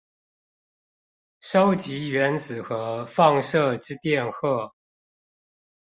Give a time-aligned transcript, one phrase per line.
[1.41, 4.73] 收集原子核放射之電荷